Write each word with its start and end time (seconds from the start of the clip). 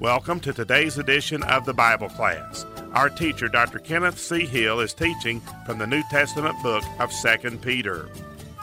Welcome 0.00 0.40
to 0.40 0.52
today's 0.52 0.96
edition 0.96 1.42
of 1.42 1.66
the 1.66 1.74
Bible 1.74 2.08
class. 2.08 2.64
Our 2.92 3.10
teacher, 3.10 3.48
Dr. 3.48 3.80
Kenneth 3.80 4.16
C. 4.16 4.46
Hill, 4.46 4.78
is 4.78 4.94
teaching 4.94 5.40
from 5.66 5.78
the 5.78 5.88
New 5.88 6.04
Testament 6.08 6.54
book 6.62 6.84
of 7.00 7.10
2 7.10 7.58
Peter. 7.58 8.08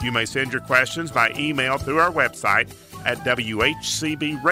You 0.02 0.12
may 0.12 0.24
send 0.24 0.54
your 0.54 0.62
questions 0.62 1.10
by 1.10 1.34
email 1.36 1.76
through 1.76 1.98
our 1.98 2.10
website 2.10 2.74
at 3.04 3.18
whcbradio.org. 3.18 4.46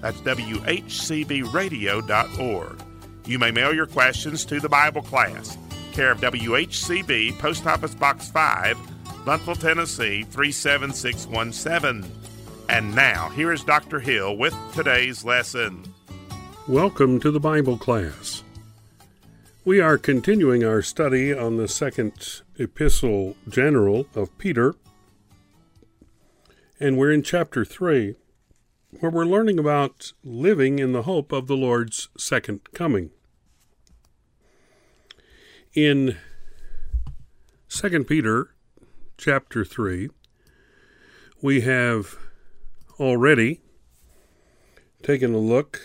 That's 0.00 0.20
whcbradio.org. 0.20 2.82
You 3.26 3.38
may 3.40 3.50
mail 3.50 3.74
your 3.74 3.86
questions 3.86 4.44
to 4.44 4.60
the 4.60 4.68
Bible 4.68 5.02
class, 5.02 5.58
care 5.90 6.12
of 6.12 6.20
WHCB, 6.20 7.40
Post 7.40 7.66
Office 7.66 7.96
Box 7.96 8.30
5, 8.30 8.76
Blountville, 9.24 9.58
Tennessee 9.58 10.22
37617. 10.22 12.19
And 12.70 12.94
now, 12.94 13.30
here 13.30 13.52
is 13.52 13.64
Dr. 13.64 13.98
Hill 13.98 14.36
with 14.36 14.54
today's 14.72 15.24
lesson. 15.24 15.92
Welcome 16.68 17.18
to 17.18 17.32
the 17.32 17.40
Bible 17.40 17.76
class. 17.76 18.44
We 19.64 19.80
are 19.80 19.98
continuing 19.98 20.62
our 20.62 20.80
study 20.80 21.34
on 21.34 21.56
the 21.56 21.66
second 21.66 22.42
epistle 22.60 23.34
general 23.48 24.06
of 24.14 24.38
Peter, 24.38 24.76
and 26.78 26.96
we're 26.96 27.10
in 27.10 27.24
chapter 27.24 27.64
3, 27.64 28.14
where 29.00 29.10
we're 29.10 29.24
learning 29.24 29.58
about 29.58 30.12
living 30.22 30.78
in 30.78 30.92
the 30.92 31.02
hope 31.02 31.32
of 31.32 31.48
the 31.48 31.56
Lord's 31.56 32.08
second 32.16 32.60
coming. 32.72 33.10
In 35.74 36.18
2 37.68 38.04
Peter 38.04 38.54
chapter 39.18 39.64
3, 39.64 40.08
we 41.42 41.62
have 41.62 42.16
already 43.00 43.60
taken 45.02 45.34
a 45.34 45.38
look 45.38 45.80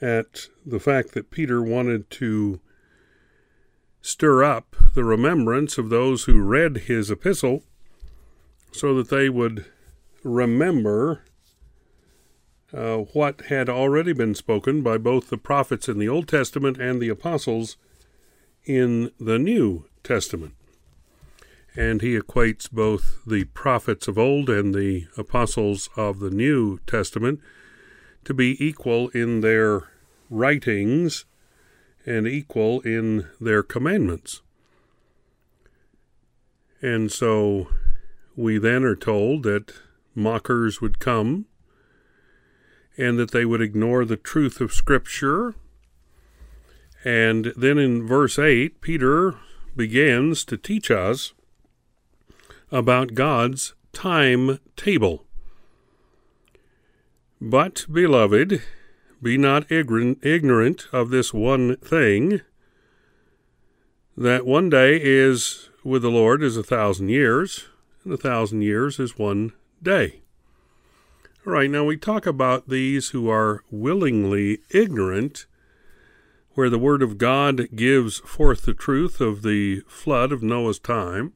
at 0.00 0.48
the 0.64 0.80
fact 0.80 1.12
that 1.12 1.30
Peter 1.30 1.62
wanted 1.62 2.10
to 2.10 2.60
stir 4.00 4.42
up 4.42 4.74
the 4.94 5.04
remembrance 5.04 5.78
of 5.78 5.90
those 5.90 6.24
who 6.24 6.40
read 6.40 6.76
his 6.86 7.10
epistle 7.10 7.62
so 8.72 8.94
that 8.94 9.10
they 9.10 9.28
would 9.28 9.66
remember 10.22 11.24
uh, 12.72 12.96
what 12.96 13.42
had 13.42 13.68
already 13.68 14.12
been 14.12 14.34
spoken 14.34 14.82
by 14.82 14.98
both 14.98 15.28
the 15.28 15.38
prophets 15.38 15.88
in 15.88 15.98
the 15.98 16.08
Old 16.08 16.28
Testament 16.28 16.78
and 16.78 17.00
the 17.00 17.08
apostles 17.08 17.76
in 18.64 19.10
the 19.18 19.38
New 19.38 19.86
Testament. 20.02 20.54
And 21.76 22.00
he 22.00 22.18
equates 22.18 22.70
both 22.70 23.20
the 23.26 23.44
prophets 23.44 24.08
of 24.08 24.18
old 24.18 24.48
and 24.48 24.74
the 24.74 25.06
apostles 25.16 25.90
of 25.94 26.20
the 26.20 26.30
New 26.30 26.78
Testament 26.86 27.40
to 28.24 28.32
be 28.32 28.56
equal 28.64 29.10
in 29.10 29.40
their 29.42 29.90
writings 30.30 31.26
and 32.06 32.26
equal 32.26 32.80
in 32.80 33.28
their 33.40 33.62
commandments. 33.62 34.40
And 36.80 37.12
so 37.12 37.68
we 38.36 38.58
then 38.58 38.84
are 38.84 38.96
told 38.96 39.42
that 39.42 39.72
mockers 40.14 40.80
would 40.80 40.98
come 40.98 41.46
and 42.96 43.18
that 43.18 43.32
they 43.32 43.44
would 43.44 43.60
ignore 43.60 44.04
the 44.04 44.16
truth 44.16 44.60
of 44.60 44.72
Scripture. 44.72 45.54
And 47.04 47.52
then 47.56 47.76
in 47.76 48.06
verse 48.06 48.38
8, 48.38 48.80
Peter 48.80 49.34
begins 49.76 50.44
to 50.46 50.56
teach 50.56 50.90
us 50.90 51.34
about 52.70 53.14
God's 53.14 53.74
timetable. 53.92 55.24
But, 57.40 57.86
beloved, 57.90 58.62
be 59.22 59.38
not 59.38 59.70
ignorant 59.70 60.86
of 60.92 61.10
this 61.10 61.32
one 61.32 61.76
thing 61.76 62.40
that 64.16 64.46
one 64.46 64.70
day 64.70 64.98
is 65.02 65.68
with 65.84 66.02
the 66.02 66.10
Lord 66.10 66.42
is 66.42 66.56
a 66.56 66.62
thousand 66.62 67.10
years, 67.10 67.66
and 68.04 68.12
a 68.12 68.16
thousand 68.16 68.62
years 68.62 68.98
is 68.98 69.18
one 69.18 69.52
day. 69.82 70.20
All 71.46 71.52
right, 71.52 71.70
now 71.70 71.84
we 71.84 71.96
talk 71.96 72.26
about 72.26 72.68
these 72.68 73.10
who 73.10 73.30
are 73.30 73.62
willingly 73.70 74.58
ignorant, 74.70 75.46
where 76.54 76.70
the 76.70 76.78
Word 76.78 77.02
of 77.02 77.18
God 77.18 77.68
gives 77.76 78.18
forth 78.18 78.62
the 78.62 78.74
truth 78.74 79.20
of 79.20 79.42
the 79.42 79.80
flood 79.86 80.32
of 80.32 80.42
Noah's 80.42 80.78
time 80.78 81.34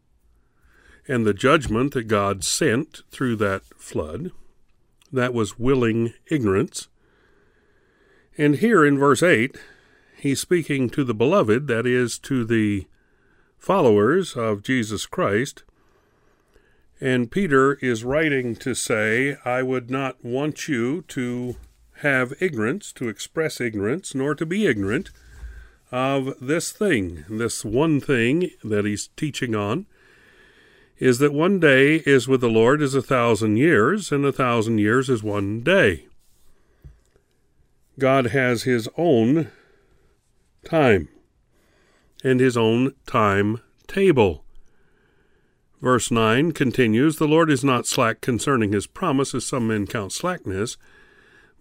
and 1.10 1.26
the 1.26 1.34
judgment 1.34 1.92
that 1.92 2.04
God 2.04 2.44
sent 2.44 3.02
through 3.10 3.34
that 3.36 3.62
flood. 3.76 4.30
That 5.12 5.34
was 5.34 5.58
willing 5.58 6.14
ignorance. 6.30 6.86
And 8.38 8.54
here 8.54 8.84
in 8.84 8.96
verse 8.96 9.20
8, 9.20 9.56
he's 10.16 10.38
speaking 10.38 10.88
to 10.90 11.02
the 11.02 11.12
beloved, 11.12 11.66
that 11.66 11.84
is, 11.84 12.16
to 12.20 12.44
the 12.44 12.86
followers 13.58 14.36
of 14.36 14.62
Jesus 14.62 15.04
Christ. 15.06 15.64
And 17.00 17.28
Peter 17.32 17.72
is 17.82 18.04
writing 18.04 18.54
to 18.56 18.72
say, 18.72 19.36
I 19.44 19.64
would 19.64 19.90
not 19.90 20.24
want 20.24 20.68
you 20.68 21.02
to 21.08 21.56
have 22.02 22.40
ignorance, 22.40 22.92
to 22.92 23.08
express 23.08 23.60
ignorance, 23.60 24.14
nor 24.14 24.36
to 24.36 24.46
be 24.46 24.64
ignorant 24.64 25.10
of 25.90 26.34
this 26.40 26.70
thing, 26.70 27.24
this 27.28 27.64
one 27.64 28.00
thing 28.00 28.52
that 28.62 28.84
he's 28.84 29.08
teaching 29.16 29.56
on, 29.56 29.86
is 31.00 31.18
that 31.18 31.32
one 31.32 31.58
day 31.58 31.96
is 32.04 32.28
with 32.28 32.42
the 32.42 32.50
Lord 32.50 32.82
as 32.82 32.94
a 32.94 33.00
thousand 33.00 33.56
years, 33.56 34.12
and 34.12 34.24
a 34.24 34.32
thousand 34.32 34.78
years 34.78 35.08
is 35.08 35.22
one 35.22 35.62
day. 35.62 36.04
God 37.98 38.26
has 38.26 38.62
his 38.64 38.88
own 38.98 39.50
time 40.62 41.08
and 42.22 42.38
his 42.38 42.56
own 42.56 42.94
time 43.06 43.60
table. 43.86 44.44
Verse 45.80 46.10
9 46.10 46.52
continues 46.52 47.16
The 47.16 47.26
Lord 47.26 47.50
is 47.50 47.64
not 47.64 47.86
slack 47.86 48.20
concerning 48.20 48.72
his 48.72 48.86
promise, 48.86 49.34
as 49.34 49.46
some 49.46 49.68
men 49.68 49.86
count 49.86 50.12
slackness, 50.12 50.76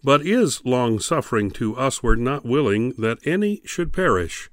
but 0.04 0.26
is 0.26 0.66
long 0.66 1.00
suffering 1.00 1.50
to 1.52 1.76
usward, 1.78 2.20
not 2.20 2.46
willing 2.46 2.94
that 2.98 3.26
any 3.26 3.62
should 3.64 3.94
perish, 3.94 4.50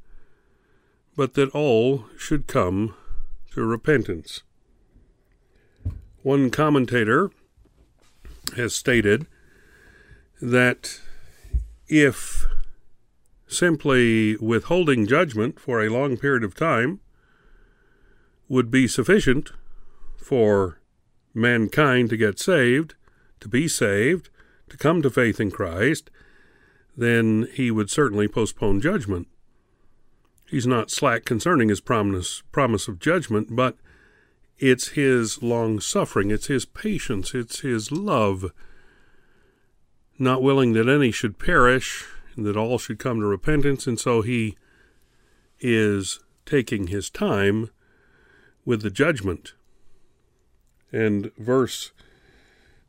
but 1.17 1.35
that 1.35 1.51
all 1.51 2.05
should 2.17 2.47
come 2.47 2.95
to 3.53 3.65
repentance. 3.65 4.43
One 6.27 6.51
commentator 6.51 7.31
has 8.57 8.75
stated 8.75 9.29
that 10.43 11.01
if 11.87 12.49
simply 13.47 14.35
withholding 14.39 15.07
judgment 15.07 15.61
for 15.61 15.81
a 15.81 15.89
long 15.89 16.17
period 16.17 16.43
of 16.43 16.57
time 16.57 16.99
would 18.49 18.73
be 18.73 18.89
sufficient 18.89 19.53
for 20.17 20.81
mankind 21.33 22.11
to 22.11 22.17
get 22.17 22.41
saved, 22.41 22.97
to 23.39 23.47
be 23.47 23.69
saved, 23.69 24.29
to 24.69 24.77
come 24.77 25.03
to 25.03 25.11
faith 25.11 25.39
in 25.39 25.53
Christ, 25.53 26.11
then 26.97 27.47
he 27.53 27.71
would 27.71 27.89
certainly 27.89 28.27
postpone 28.27 28.81
judgment. 28.81 29.29
He's 30.51 30.67
not 30.67 30.91
slack 30.91 31.25
concerning 31.25 31.69
his 31.69 31.81
promise, 31.81 32.43
promise 32.51 32.89
of 32.89 32.99
judgment, 32.99 33.55
but 33.55 33.77
it's 34.59 34.89
his 34.89 35.43
long 35.43 35.81
suffering, 35.81 36.31
it's 36.31 36.47
his 36.47 36.65
patience, 36.65 37.35
it's 37.35 37.61
his 37.61 37.93
love 37.93 38.53
not 40.19 40.43
willing 40.43 40.73
that 40.73 40.89
any 40.89 41.11
should 41.11 41.39
perish, 41.39 42.07
and 42.37 42.47
that 42.47 42.57
all 42.57 42.79
should 42.79 42.99
come 42.99 43.21
to 43.21 43.27
repentance, 43.27 43.87
and 43.87 44.01
so 44.01 44.23
he 44.23 44.57
is 45.61 46.21
taking 46.45 46.87
his 46.87 47.11
time 47.11 47.71
with 48.65 48.83
the 48.83 48.91
judgment. 48.91 49.53
And 50.93 51.33
verse 51.37 51.93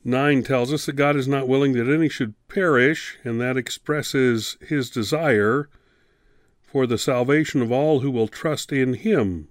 9 0.03 0.43
tells 0.43 0.71
us 0.71 0.85
that 0.85 0.93
God 0.93 1.15
is 1.15 1.27
not 1.27 1.47
willing 1.47 1.73
that 1.73 1.93
any 1.93 2.07
should 2.07 2.33
perish, 2.47 3.17
and 3.23 3.41
that 3.41 3.57
expresses 3.57 4.57
his 4.61 4.89
desire 4.89 5.69
for 6.61 6.85
the 6.87 6.97
salvation 6.97 7.61
of 7.61 7.71
all 7.71 8.01
who 8.01 8.11
will 8.11 8.27
trust 8.27 8.71
in 8.71 8.93
him. 8.93 9.49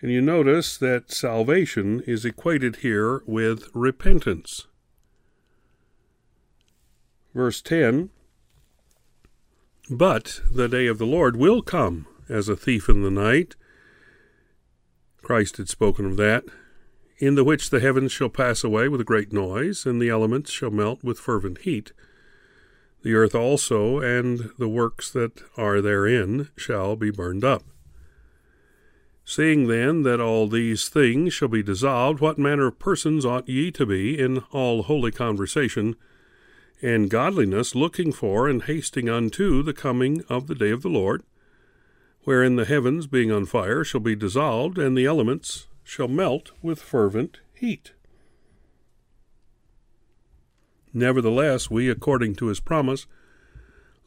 And 0.00 0.10
you 0.10 0.22
notice 0.22 0.78
that 0.78 1.12
salvation 1.12 2.00
is 2.06 2.24
equated 2.24 2.76
here 2.76 3.22
with 3.26 3.68
repentance. 3.74 4.66
Verse 7.34 7.60
10 7.60 8.08
But 9.90 10.40
the 10.50 10.68
day 10.68 10.86
of 10.86 10.98
the 10.98 11.06
Lord 11.06 11.36
will 11.36 11.60
come 11.60 12.06
as 12.28 12.48
a 12.48 12.56
thief 12.56 12.88
in 12.88 13.02
the 13.02 13.10
night. 13.10 13.56
Christ 15.22 15.58
had 15.58 15.68
spoken 15.68 16.06
of 16.06 16.16
that. 16.16 16.44
In 17.18 17.34
the 17.34 17.44
which 17.44 17.68
the 17.68 17.80
heavens 17.80 18.10
shall 18.10 18.30
pass 18.30 18.64
away 18.64 18.88
with 18.88 19.02
a 19.02 19.04
great 19.04 19.30
noise, 19.30 19.84
and 19.84 20.00
the 20.00 20.08
elements 20.08 20.50
shall 20.50 20.70
melt 20.70 21.04
with 21.04 21.18
fervent 21.18 21.58
heat. 21.58 21.92
The 23.02 23.12
earth 23.12 23.34
also 23.34 23.98
and 23.98 24.50
the 24.58 24.68
works 24.68 25.10
that 25.10 25.42
are 25.58 25.82
therein 25.82 26.48
shall 26.56 26.96
be 26.96 27.10
burned 27.10 27.44
up. 27.44 27.64
Seeing 29.30 29.68
then 29.68 30.02
that 30.02 30.18
all 30.18 30.48
these 30.48 30.88
things 30.88 31.32
shall 31.32 31.46
be 31.46 31.62
dissolved, 31.62 32.18
what 32.18 32.36
manner 32.36 32.66
of 32.66 32.80
persons 32.80 33.24
ought 33.24 33.48
ye 33.48 33.70
to 33.70 33.86
be 33.86 34.18
in 34.18 34.38
all 34.50 34.82
holy 34.82 35.12
conversation 35.12 35.94
and 36.82 37.08
godliness, 37.08 37.76
looking 37.76 38.10
for 38.10 38.48
and 38.48 38.64
hasting 38.64 39.08
unto 39.08 39.62
the 39.62 39.72
coming 39.72 40.24
of 40.28 40.48
the 40.48 40.56
day 40.56 40.72
of 40.72 40.82
the 40.82 40.88
Lord, 40.88 41.22
wherein 42.24 42.56
the 42.56 42.64
heavens, 42.64 43.06
being 43.06 43.30
on 43.30 43.46
fire, 43.46 43.84
shall 43.84 44.00
be 44.00 44.16
dissolved, 44.16 44.78
and 44.78 44.98
the 44.98 45.06
elements 45.06 45.68
shall 45.84 46.08
melt 46.08 46.50
with 46.60 46.82
fervent 46.82 47.38
heat? 47.54 47.92
Nevertheless, 50.92 51.70
we, 51.70 51.88
according 51.88 52.34
to 52.34 52.46
his 52.46 52.58
promise, 52.58 53.06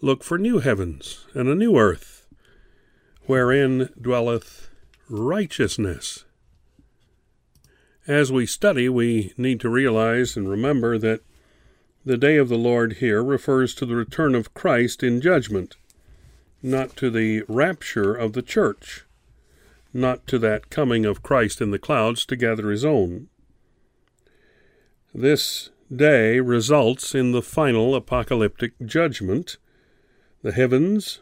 look 0.02 0.22
for 0.22 0.38
new 0.38 0.60
heavens 0.60 1.28
and 1.34 1.48
a 1.48 1.56
new 1.56 1.78
earth, 1.78 2.28
wherein 3.26 3.88
dwelleth 4.02 4.70
righteousness. 5.14 6.26
As 8.08 8.32
we 8.32 8.48
study, 8.48 8.90
we 8.90 9.32
need 9.38 9.60
to 9.60 9.70
realize 9.70 10.36
and 10.36 10.50
remember 10.50 10.98
that 10.98 11.22
the 12.04 12.18
day 12.18 12.38
of 12.38 12.50
the 12.50 12.58
Lord 12.58 12.94
here 12.94 13.24
refers 13.24 13.76
to 13.76 13.86
the 13.86 13.96
return 13.96 14.34
of 14.34 14.56
Christ 14.56 15.04
in 15.04 15.22
judgment, 15.22 15.78
not 16.64 16.96
to 16.98 17.12
the 17.12 17.44
rapture 17.48 18.16
of 18.16 18.34
the 18.34 18.42
church, 18.42 19.06
not 19.94 20.26
to 20.28 20.40
that 20.40 20.72
coming 20.72 21.06
of 21.06 21.22
Christ 21.22 21.62
in 21.62 21.70
the 21.70 21.78
clouds 21.78 22.26
to 22.26 22.36
gather 22.36 22.72
his 22.72 22.84
own. 22.84 23.30
This 25.14 25.70
day 25.96 26.40
results 26.40 27.14
in 27.14 27.34
the 27.34 27.44
final 27.44 27.94
apocalyptic 27.94 28.74
judgment. 28.84 29.58
The 30.42 30.54
heavens 30.54 31.20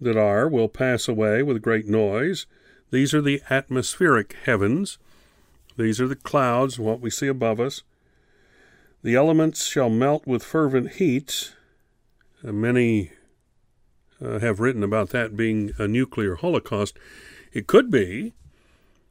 that 0.00 0.16
are 0.16 0.48
will 0.48 0.68
pass 0.68 1.06
away 1.06 1.44
with 1.44 1.62
great 1.62 1.86
noise. 1.86 2.46
These 2.90 3.14
are 3.14 3.22
the 3.22 3.42
atmospheric 3.50 4.36
heavens. 4.44 4.98
These 5.76 6.00
are 6.00 6.08
the 6.08 6.16
clouds, 6.16 6.78
what 6.78 7.00
we 7.00 7.10
see 7.10 7.26
above 7.26 7.58
us. 7.58 7.82
The 9.02 9.16
elements 9.16 9.66
shall 9.66 9.90
melt 9.90 10.26
with 10.26 10.42
fervent 10.42 10.92
heat. 10.92 11.54
Uh, 12.46 12.52
many 12.52 13.10
uh, 14.24 14.38
have 14.38 14.60
written 14.60 14.82
about 14.82 15.10
that 15.10 15.36
being 15.36 15.72
a 15.78 15.88
nuclear 15.88 16.36
holocaust. 16.36 16.96
It 17.52 17.66
could 17.66 17.90
be, 17.90 18.32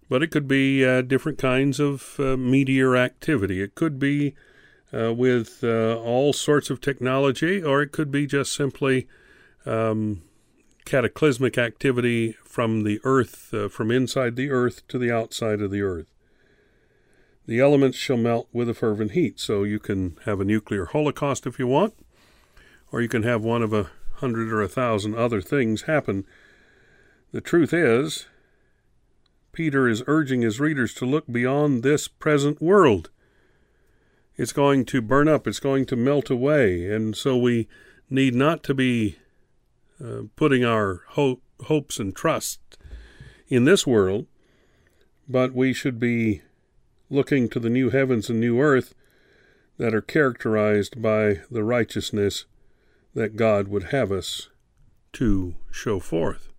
but 0.10 0.24
it 0.24 0.32
could 0.32 0.48
be 0.48 0.86
uh, 0.86 1.02
different 1.02 1.38
kinds 1.38 1.80
of 1.80 2.16
uh, 2.20 2.38
meteor 2.38 2.96
activity. 2.96 3.62
It 3.62 3.76
could 3.76 4.00
be 4.00 4.36
uh, 4.94 5.14
with 5.14 5.64
uh, 5.64 5.98
all 5.98 6.34
sorts 6.34 6.70
of 6.70 6.82
technology, 6.82 7.62
or 7.62 7.82
it 7.82 7.92
could 7.92 8.12
be 8.12 8.28
just 8.28 8.54
simply 8.54 9.08
um, 9.66 10.22
cataclysmic 10.86 11.58
activity 11.58 12.36
from 12.44 12.84
the 12.84 13.00
earth, 13.04 13.54
uh, 13.54 13.70
from 13.70 13.92
inside 13.92 14.36
the 14.36 14.50
earth 14.50 14.88
to 14.88 14.98
the 14.98 15.12
outside 15.12 15.62
of 15.62 15.72
the 15.72 15.82
earth. 15.82 16.14
The 17.46 17.60
elements 17.60 17.98
shall 17.98 18.18
melt 18.18 18.48
with 18.54 18.70
a 18.70 18.74
fervent 18.74 19.12
heat. 19.12 19.40
So 19.40 19.64
you 19.64 19.80
can 19.80 20.18
have 20.26 20.40
a 20.40 20.46
nuclear 20.46 20.86
holocaust 20.86 21.46
if 21.46 21.60
you 21.60 21.68
want, 21.68 21.94
or 22.92 23.02
you 23.02 23.10
can 23.10 23.24
have 23.24 23.44
one 23.44 23.62
of 23.62 23.74
a 23.74 23.92
hundred 24.16 24.52
or 24.52 24.62
a 24.62 24.70
thousand 24.70 25.16
other 25.16 25.42
things 25.42 25.84
happen. 25.84 26.26
The 27.32 27.42
truth 27.42 27.74
is, 27.74 28.28
Peter 29.52 29.88
is 29.88 30.04
urging 30.08 30.42
his 30.42 30.60
readers 30.60 30.94
to 30.96 31.06
look 31.06 31.26
beyond 31.32 31.84
this 31.84 32.08
present 32.08 32.62
world. 32.62 33.10
It's 34.36 34.54
going 34.54 34.86
to 34.86 35.02
burn 35.02 35.28
up, 35.28 35.46
it's 35.46 35.60
going 35.60 35.86
to 35.88 35.96
melt 35.96 36.30
away, 36.30 36.90
and 36.90 37.16
so 37.16 37.38
we 37.38 37.68
need 38.10 38.34
not 38.34 38.64
to 38.64 38.74
be 38.74 39.18
uh, 40.04 40.24
putting 40.36 40.66
our 40.66 41.02
hope, 41.10 41.42
hopes 41.66 42.00
and 42.00 42.16
trust 42.16 42.60
in 43.48 43.66
this 43.66 43.88
world, 43.88 44.26
but 45.28 45.54
we 45.54 45.74
should 45.74 46.00
be 46.00 46.42
looking 47.10 47.48
to 47.50 47.60
the 47.60 47.70
new 47.70 47.90
heavens 47.90 48.30
and 48.30 48.40
new 48.40 48.60
earth 48.60 48.94
that 49.78 49.94
are 49.94 50.02
characterized 50.02 51.02
by 51.02 51.42
the 51.50 51.64
righteousness 51.64 52.46
that 53.14 53.36
God 53.36 53.68
would 53.68 53.86
have 53.86 54.12
us 54.12 54.50
to 55.14 55.56
show 55.72 56.00
forth. 56.00 56.50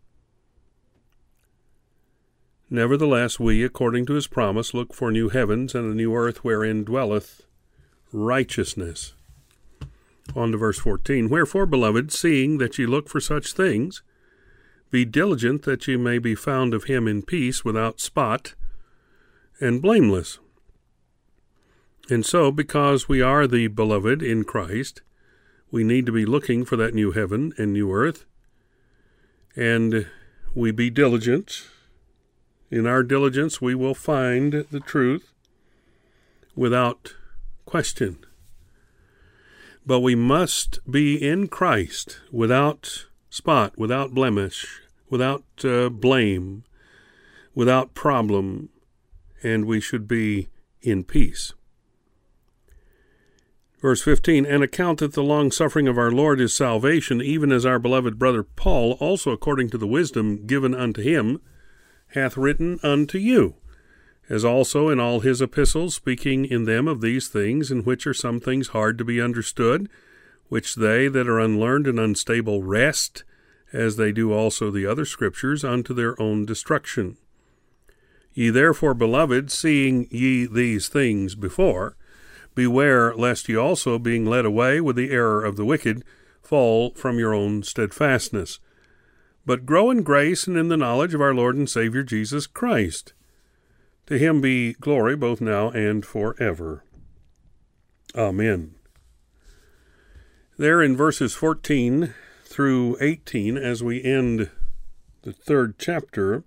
Nevertheless, 2.70 3.38
we, 3.38 3.62
according 3.62 4.06
to 4.06 4.14
his 4.14 4.26
promise, 4.26 4.74
look 4.74 4.94
for 4.94 5.12
new 5.12 5.28
heavens 5.28 5.74
and 5.74 5.92
a 5.92 5.94
new 5.94 6.14
earth 6.14 6.44
wherein 6.44 6.84
dwelleth 6.84 7.42
righteousness. 8.12 9.14
On 10.34 10.52
to 10.52 10.58
verse 10.58 10.78
14. 10.78 11.28
Wherefore, 11.28 11.66
beloved, 11.66 12.12
seeing 12.12 12.58
that 12.58 12.78
ye 12.78 12.86
look 12.86 13.08
for 13.08 13.20
such 13.20 13.52
things, 13.52 14.02
be 14.90 15.04
diligent 15.04 15.62
that 15.62 15.86
ye 15.86 15.96
may 15.96 16.18
be 16.18 16.34
found 16.34 16.72
of 16.72 16.84
him 16.84 17.06
in 17.06 17.22
peace, 17.22 17.64
without 17.64 18.00
spot, 18.00 18.54
and 19.60 19.82
blameless. 19.82 20.38
And 22.08 22.24
so, 22.24 22.50
because 22.50 23.08
we 23.08 23.20
are 23.20 23.46
the 23.46 23.68
beloved 23.68 24.22
in 24.22 24.44
Christ, 24.44 25.02
we 25.70 25.84
need 25.84 26.06
to 26.06 26.12
be 26.12 26.26
looking 26.26 26.64
for 26.64 26.76
that 26.76 26.94
new 26.94 27.12
heaven 27.12 27.52
and 27.58 27.72
new 27.72 27.92
earth, 27.92 28.24
and 29.56 30.06
we 30.54 30.70
be 30.70 30.90
diligent. 30.90 31.66
In 32.70 32.86
our 32.86 33.02
diligence, 33.02 33.60
we 33.60 33.74
will 33.74 33.94
find 33.94 34.66
the 34.70 34.80
truth 34.80 35.32
without 36.54 37.14
question. 37.64 38.24
But 39.86 40.00
we 40.00 40.14
must 40.14 40.78
be 40.90 41.16
in 41.16 41.48
Christ 41.48 42.20
without 42.32 43.06
spot, 43.28 43.76
without 43.76 44.14
blemish, 44.14 44.80
without 45.10 45.44
uh, 45.62 45.90
blame, 45.90 46.64
without 47.54 47.94
problem, 47.94 48.70
and 49.42 49.66
we 49.66 49.80
should 49.80 50.08
be 50.08 50.48
in 50.80 51.04
peace. 51.04 51.52
Verse 53.82 54.02
15 54.02 54.46
And 54.46 54.62
account 54.62 55.00
that 55.00 55.12
the 55.12 55.22
long 55.22 55.50
suffering 55.50 55.86
of 55.86 55.98
our 55.98 56.10
Lord 56.10 56.40
is 56.40 56.56
salvation, 56.56 57.20
even 57.20 57.52
as 57.52 57.66
our 57.66 57.78
beloved 57.78 58.18
brother 58.18 58.42
Paul, 58.42 58.92
also 58.92 59.32
according 59.32 59.68
to 59.70 59.78
the 59.78 59.86
wisdom 59.86 60.46
given 60.46 60.74
unto 60.74 61.02
him, 61.02 61.42
hath 62.08 62.38
written 62.38 62.80
unto 62.82 63.18
you 63.18 63.56
as 64.28 64.44
also 64.44 64.88
in 64.88 64.98
all 64.98 65.20
his 65.20 65.42
epistles, 65.42 65.94
speaking 65.94 66.44
in 66.44 66.64
them 66.64 66.88
of 66.88 67.00
these 67.00 67.28
things, 67.28 67.70
in 67.70 67.84
which 67.84 68.06
are 68.06 68.14
some 68.14 68.40
things 68.40 68.68
hard 68.68 68.96
to 68.98 69.04
be 69.04 69.20
understood, 69.20 69.88
which 70.48 70.74
they 70.74 71.08
that 71.08 71.28
are 71.28 71.40
unlearned 71.40 71.86
and 71.86 72.00
unstable 72.00 72.62
wrest, 72.62 73.24
as 73.72 73.96
they 73.96 74.12
do 74.12 74.32
also 74.32 74.70
the 74.70 74.86
other 74.86 75.04
scriptures, 75.04 75.64
unto 75.64 75.92
their 75.92 76.20
own 76.20 76.46
destruction. 76.46 77.16
Ye 78.32 78.50
therefore, 78.50 78.94
beloved, 78.94 79.50
seeing 79.50 80.08
ye 80.10 80.46
these 80.46 80.88
things 80.88 81.34
before, 81.34 81.96
beware 82.54 83.14
lest 83.14 83.48
ye 83.48 83.56
also, 83.56 83.98
being 83.98 84.24
led 84.24 84.44
away 84.44 84.80
with 84.80 84.96
the 84.96 85.10
error 85.10 85.44
of 85.44 85.56
the 85.56 85.64
wicked, 85.64 86.04
fall 86.42 86.90
from 86.94 87.18
your 87.18 87.34
own 87.34 87.62
steadfastness. 87.62 88.58
But 89.46 89.66
grow 89.66 89.90
in 89.90 90.02
grace 90.02 90.46
and 90.46 90.56
in 90.56 90.68
the 90.68 90.76
knowledge 90.76 91.14
of 91.14 91.20
our 91.20 91.34
Lord 91.34 91.56
and 91.56 91.68
Saviour 91.68 92.02
Jesus 92.02 92.46
Christ. 92.46 93.12
To 94.06 94.18
him 94.18 94.40
be 94.40 94.74
glory 94.74 95.16
both 95.16 95.40
now 95.40 95.70
and 95.70 96.04
forever. 96.04 96.84
Amen. 98.14 98.74
There 100.58 100.82
in 100.82 100.96
verses 100.96 101.34
14 101.34 102.14
through 102.44 102.98
18, 103.00 103.56
as 103.56 103.82
we 103.82 104.04
end 104.04 104.50
the 105.22 105.32
third 105.32 105.78
chapter, 105.78 106.44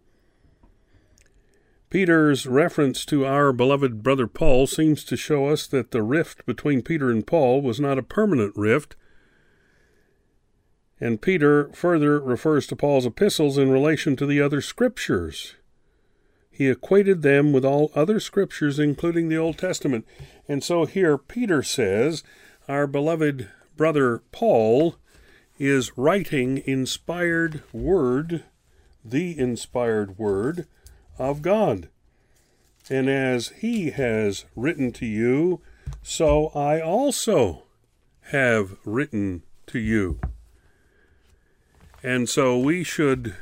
Peter's 1.90 2.46
reference 2.46 3.06
to 3.06 3.26
our 3.26 3.52
beloved 3.52 4.04
brother 4.04 4.28
Paul 4.28 4.68
seems 4.68 5.04
to 5.06 5.18
show 5.18 5.48
us 5.48 5.66
that 5.68 5.92
the 5.92 6.04
rift 6.04 6.46
between 6.46 6.84
Peter 6.84 7.10
and 7.10 7.26
Paul 7.26 7.62
was 7.62 7.80
not 7.80 7.98
a 7.98 8.04
permanent 8.04 8.56
rift. 8.56 8.96
And 11.00 11.22
Peter 11.22 11.70
further 11.74 12.20
refers 12.20 12.68
to 12.68 12.76
Paul's 12.76 13.06
epistles 13.06 13.58
in 13.58 13.72
relation 13.72 14.16
to 14.18 14.26
the 14.26 14.42
other 14.42 14.62
scriptures 14.62 15.56
he 16.58 16.70
equated 16.70 17.22
them 17.22 17.54
with 17.54 17.64
all 17.64 17.92
other 17.94 18.20
scriptures, 18.20 18.80
including 18.80 19.30
the 19.30 19.38
Old 19.38 19.60
Testament. 19.60 20.08
And 20.48 20.64
so 20.64 20.86
here 20.86 21.16
Peter 21.16 21.62
says, 21.62 22.24
Our 22.68 22.88
beloved 22.88 23.48
brother 23.76 24.24
Paul 24.32 24.96
is 25.60 25.96
writing 25.96 26.64
inspired 26.66 27.62
word, 27.72 28.44
the 29.06 29.38
inspired 29.38 30.18
word 30.18 30.66
of 31.20 31.44
God. 31.44 31.90
And 32.90 33.08
as 33.08 33.50
he 33.50 33.92
has 33.92 34.46
written 34.56 34.92
to 34.94 35.06
you, 35.06 35.62
so 36.02 36.48
I 36.56 36.82
also 36.82 37.66
have 38.32 38.78
written 38.84 39.44
to 39.68 39.78
you. 39.78 40.20
And 42.02 42.28
so 42.28 42.58
we 42.58 42.84
should 42.84 43.36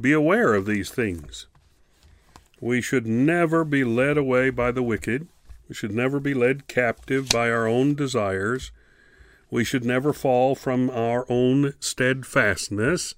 be 0.00 0.12
aware 0.14 0.54
of 0.54 0.64
these 0.64 0.88
things. 0.88 1.46
We 2.60 2.80
should 2.80 3.06
never 3.06 3.64
be 3.64 3.84
led 3.84 4.18
away 4.18 4.50
by 4.50 4.72
the 4.72 4.82
wicked. 4.82 5.28
We 5.68 5.74
should 5.74 5.92
never 5.92 6.18
be 6.18 6.34
led 6.34 6.66
captive 6.66 7.28
by 7.28 7.50
our 7.50 7.66
own 7.66 7.94
desires. 7.94 8.72
We 9.50 9.64
should 9.64 9.84
never 9.84 10.12
fall 10.12 10.54
from 10.54 10.90
our 10.90 11.24
own 11.28 11.74
steadfastness. 11.80 13.14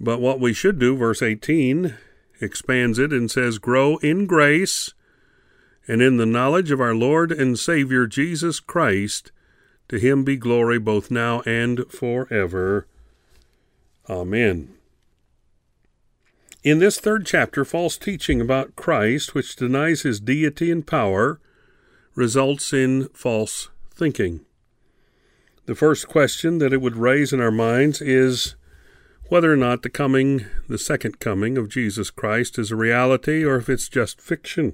But 0.00 0.20
what 0.20 0.40
we 0.40 0.52
should 0.52 0.78
do, 0.78 0.96
verse 0.96 1.22
18, 1.22 1.96
expands 2.40 2.98
it 2.98 3.12
and 3.12 3.30
says, 3.30 3.58
Grow 3.58 3.96
in 3.98 4.26
grace 4.26 4.92
and 5.86 6.00
in 6.00 6.16
the 6.16 6.26
knowledge 6.26 6.70
of 6.70 6.80
our 6.80 6.94
Lord 6.94 7.30
and 7.30 7.58
Savior 7.58 8.06
Jesus 8.06 8.60
Christ. 8.60 9.30
To 9.88 9.98
him 9.98 10.24
be 10.24 10.36
glory 10.36 10.78
both 10.78 11.10
now 11.10 11.42
and 11.42 11.84
forever. 11.90 12.86
Amen. 14.08 14.74
In 16.64 16.78
this 16.78 16.98
third 16.98 17.26
chapter, 17.26 17.62
false 17.62 17.98
teaching 17.98 18.40
about 18.40 18.74
Christ, 18.74 19.34
which 19.34 19.54
denies 19.54 20.00
his 20.00 20.18
deity 20.18 20.70
and 20.70 20.86
power, 20.86 21.38
results 22.14 22.72
in 22.72 23.08
false 23.08 23.68
thinking. 23.90 24.40
The 25.66 25.74
first 25.74 26.08
question 26.08 26.58
that 26.58 26.72
it 26.72 26.80
would 26.80 26.96
raise 26.96 27.34
in 27.34 27.40
our 27.40 27.50
minds 27.50 28.00
is 28.00 28.54
whether 29.28 29.52
or 29.52 29.56
not 29.56 29.82
the 29.82 29.90
coming, 29.90 30.46
the 30.66 30.78
second 30.78 31.20
coming 31.20 31.58
of 31.58 31.68
Jesus 31.68 32.08
Christ 32.08 32.58
is 32.58 32.70
a 32.70 32.76
reality 32.76 33.44
or 33.44 33.56
if 33.56 33.68
it's 33.68 33.90
just 33.90 34.22
fiction. 34.22 34.72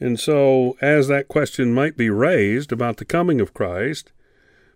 And 0.00 0.18
so, 0.18 0.76
as 0.80 1.06
that 1.06 1.28
question 1.28 1.72
might 1.72 1.96
be 1.96 2.10
raised 2.10 2.72
about 2.72 2.96
the 2.96 3.04
coming 3.04 3.40
of 3.40 3.54
Christ, 3.54 4.10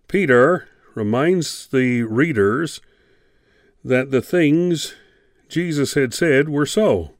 Peter 0.07 0.69
reminds 0.95 1.67
the 1.67 2.03
readers 2.03 2.79
that 3.83 4.11
the 4.11 4.21
things 4.21 4.93
Jesus 5.49 5.93
had 5.93 6.13
said 6.13 6.49
were 6.49 6.65
so. 6.65 7.11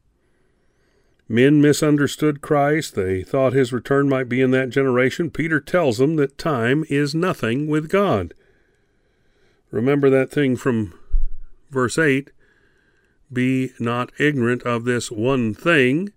Men 1.27 1.61
misunderstood 1.61 2.41
Christ. 2.41 2.95
They 2.95 3.23
thought 3.23 3.53
his 3.53 3.73
return 3.73 4.09
might 4.09 4.29
be 4.29 4.41
in 4.41 4.51
that 4.51 4.69
generation. 4.69 5.31
Peter 5.31 5.59
tells 5.59 5.97
them 5.97 6.15
that 6.17 6.37
time 6.37 6.85
is 6.89 7.15
nothing 7.15 7.67
with 7.67 7.89
God. 7.89 8.33
Remember 9.71 10.09
that 10.09 10.29
thing 10.29 10.55
from 10.55 10.93
verse 11.71 11.97
8 11.97 12.29
Be 13.31 13.71
not 13.79 14.11
ignorant 14.19 14.63
of 14.63 14.83
this 14.83 15.09
one 15.09 15.53
thing, 15.53 16.13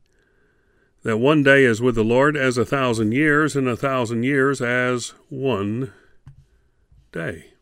that 1.02 1.18
one 1.18 1.42
day 1.42 1.64
is 1.64 1.80
with 1.80 1.94
the 1.94 2.04
Lord 2.04 2.36
as 2.36 2.58
a 2.58 2.66
thousand 2.66 3.12
years, 3.12 3.56
and 3.56 3.68
a 3.68 3.76
thousand 3.76 4.24
years 4.24 4.60
as 4.60 5.14
one 5.28 5.92
day. 7.12 7.55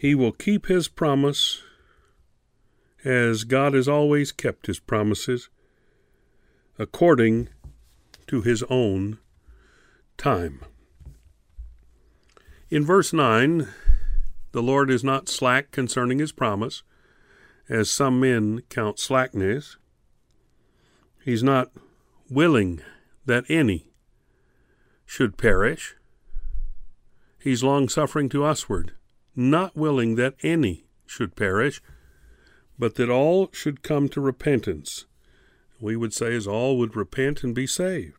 He 0.00 0.14
will 0.14 0.32
keep 0.32 0.64
his 0.64 0.88
promise 0.88 1.62
as 3.04 3.44
God 3.44 3.74
has 3.74 3.86
always 3.86 4.32
kept 4.32 4.66
his 4.66 4.80
promises 4.80 5.50
according 6.78 7.50
to 8.26 8.40
his 8.40 8.62
own 8.70 9.18
time. 10.16 10.60
In 12.70 12.86
verse 12.86 13.12
9, 13.12 13.68
the 14.52 14.62
Lord 14.62 14.90
is 14.90 15.04
not 15.04 15.28
slack 15.28 15.70
concerning 15.70 16.18
his 16.18 16.32
promise, 16.32 16.82
as 17.68 17.90
some 17.90 18.20
men 18.20 18.62
count 18.70 18.98
slackness, 18.98 19.76
He's 21.22 21.42
not 21.42 21.70
willing 22.30 22.80
that 23.26 23.44
any 23.50 23.92
should 25.04 25.36
perish. 25.36 25.94
He's 27.38 27.62
long 27.62 27.90
suffering 27.90 28.30
to 28.30 28.44
usward, 28.44 28.92
not 29.34 29.76
willing 29.76 30.16
that 30.16 30.34
any 30.42 30.84
should 31.06 31.36
perish, 31.36 31.82
but 32.78 32.94
that 32.96 33.10
all 33.10 33.50
should 33.52 33.82
come 33.82 34.08
to 34.08 34.20
repentance. 34.20 35.06
We 35.80 35.96
would 35.96 36.12
say 36.12 36.34
as 36.34 36.46
all 36.46 36.78
would 36.78 36.96
repent 36.96 37.42
and 37.42 37.54
be 37.54 37.66
saved. 37.66 38.16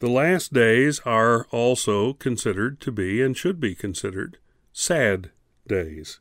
The 0.00 0.08
last 0.08 0.52
days 0.52 1.00
are 1.04 1.46
also 1.50 2.14
considered 2.14 2.80
to 2.80 2.90
be 2.90 3.20
and 3.20 3.36
should 3.36 3.60
be 3.60 3.74
considered 3.74 4.38
sad 4.72 5.30
days. 5.66 6.20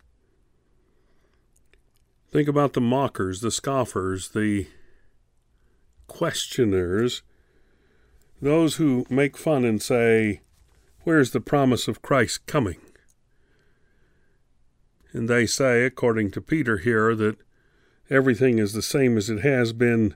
Think 2.30 2.48
about 2.48 2.74
the 2.74 2.82
mockers, 2.82 3.40
the 3.40 3.52
scoffers, 3.52 4.30
the 4.30 4.68
questioners, 6.08 7.24
those 8.42 8.76
who 8.76 9.06
make 9.10 9.38
fun 9.38 9.64
and 9.64 9.82
say, 9.82 10.42
Where's 11.04 11.32
the 11.32 11.42
promise 11.42 11.88
of 11.88 12.02
Christ 12.02 12.46
coming? 12.46 12.78
And 15.12 15.28
they 15.28 15.46
say, 15.46 15.84
according 15.84 16.32
to 16.32 16.42
Peter 16.42 16.78
here, 16.78 17.16
that 17.16 17.38
everything 18.10 18.60
is 18.60 18.74
the 18.74 18.82
same 18.82 19.18
as 19.18 19.30
it 19.30 19.40
has 19.40 19.74
been, 19.74 20.16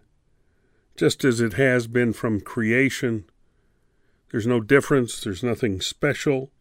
just 0.95 1.23
as 1.23 1.41
it 1.41 1.53
has 1.53 1.87
been 1.87 2.13
from 2.13 2.41
creation. 2.41 3.25
There's 4.31 4.47
no 4.47 4.59
difference, 4.59 5.21
there's 5.23 5.43
nothing 5.43 5.81
special. 5.81 6.51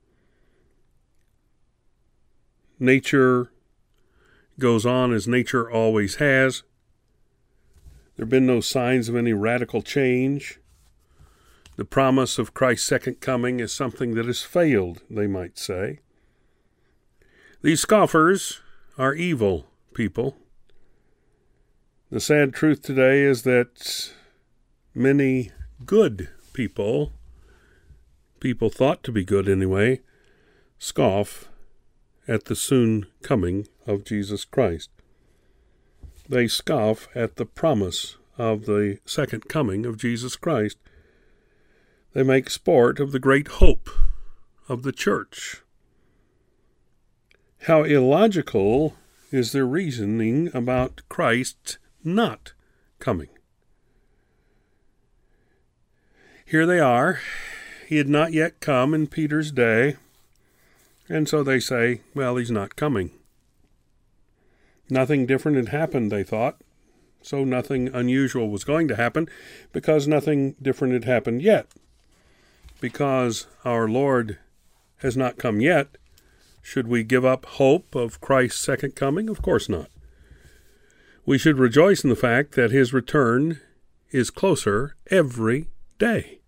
Nature 2.78 3.52
goes 4.58 4.84
on 4.84 5.12
as 5.12 5.28
nature 5.28 5.70
always 5.70 6.16
has. 6.16 6.62
There 8.16 8.24
have 8.24 8.30
been 8.30 8.46
no 8.46 8.60
signs 8.60 9.08
of 9.08 9.16
any 9.16 9.32
radical 9.32 9.82
change. 9.82 10.60
The 11.76 11.84
promise 11.84 12.38
of 12.38 12.52
Christ's 12.52 12.86
second 12.86 13.20
coming 13.20 13.60
is 13.60 13.72
something 13.72 14.14
that 14.14 14.26
has 14.26 14.42
failed, 14.42 15.02
they 15.08 15.26
might 15.26 15.58
say. 15.58 16.00
These 17.62 17.80
scoffers 17.80 18.60
are 18.98 19.14
evil 19.14 19.66
people. 19.94 20.36
The 22.10 22.20
sad 22.20 22.52
truth 22.52 22.82
today 22.82 23.22
is 23.22 23.42
that 23.42 24.12
many 24.94 25.50
good 25.86 26.28
people, 26.52 27.12
people 28.40 28.68
thought 28.68 29.02
to 29.04 29.12
be 29.12 29.24
good 29.24 29.48
anyway, 29.48 30.00
scoff 30.78 31.48
at 32.28 32.44
the 32.44 32.56
soon 32.56 33.06
coming 33.22 33.66
of 33.86 34.04
Jesus 34.04 34.44
Christ 34.44 34.90
they 36.28 36.48
scoff 36.48 37.08
at 37.14 37.36
the 37.36 37.44
promise 37.44 38.16
of 38.38 38.66
the 38.66 38.98
second 39.04 39.48
coming 39.48 39.84
of 39.84 39.96
Jesus 39.96 40.36
Christ. 40.36 40.78
They 42.14 42.22
make 42.22 42.50
sport 42.50 43.00
of 43.00 43.12
the 43.12 43.18
great 43.18 43.48
hope 43.48 43.90
of 44.68 44.82
the 44.82 44.92
church. 44.92 45.61
How 47.66 47.84
illogical 47.84 48.96
is 49.30 49.52
their 49.52 49.64
reasoning 49.64 50.50
about 50.52 51.00
Christ 51.08 51.78
not 52.02 52.54
coming. 52.98 53.28
Here 56.44 56.66
they 56.66 56.80
are. 56.80 57.20
He 57.86 57.98
had 57.98 58.08
not 58.08 58.32
yet 58.32 58.58
come 58.58 58.92
in 58.92 59.06
Peter's 59.06 59.52
day, 59.52 59.94
and 61.08 61.28
so 61.28 61.44
they 61.44 61.60
say, 61.60 62.00
well, 62.16 62.34
he's 62.34 62.50
not 62.50 62.74
coming. 62.74 63.12
Nothing 64.90 65.24
different 65.24 65.56
had 65.56 65.68
happened, 65.68 66.10
they 66.10 66.24
thought, 66.24 66.60
so 67.22 67.44
nothing 67.44 67.88
unusual 67.94 68.50
was 68.50 68.64
going 68.64 68.88
to 68.88 68.96
happen 68.96 69.28
because 69.72 70.08
nothing 70.08 70.56
different 70.60 70.94
had 70.94 71.04
happened 71.04 71.42
yet. 71.42 71.68
Because 72.80 73.46
our 73.64 73.86
Lord 73.86 74.38
has 74.96 75.16
not 75.16 75.38
come 75.38 75.60
yet, 75.60 75.96
should 76.62 76.86
we 76.86 77.02
give 77.02 77.24
up 77.24 77.44
hope 77.44 77.94
of 77.94 78.20
Christ's 78.20 78.64
second 78.64 78.94
coming? 78.94 79.28
Of 79.28 79.42
course 79.42 79.68
not. 79.68 79.90
We 81.26 81.36
should 81.36 81.58
rejoice 81.58 82.02
in 82.02 82.10
the 82.10 82.16
fact 82.16 82.52
that 82.52 82.70
his 82.70 82.92
return 82.92 83.60
is 84.10 84.30
closer 84.30 84.96
every 85.10 85.68
day. 85.98 86.38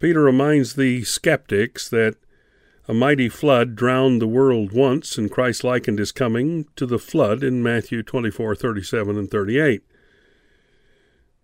Peter 0.00 0.22
reminds 0.22 0.74
the 0.74 1.04
skeptics 1.04 1.88
that 1.88 2.16
a 2.88 2.94
mighty 2.94 3.28
flood 3.28 3.74
drowned 3.74 4.20
the 4.20 4.28
world 4.28 4.72
once, 4.72 5.18
and 5.18 5.30
Christ 5.30 5.64
likened 5.64 5.98
his 5.98 6.12
coming 6.12 6.66
to 6.76 6.86
the 6.86 6.98
flood 6.98 7.42
in 7.42 7.62
Matthew 7.62 8.02
24, 8.02 8.54
37, 8.54 9.18
and 9.18 9.30
38. 9.30 9.82